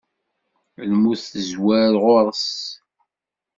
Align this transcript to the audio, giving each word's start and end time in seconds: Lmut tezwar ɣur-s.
Lmut 0.89 1.21
tezwar 1.31 1.93
ɣur-s. 2.03 2.49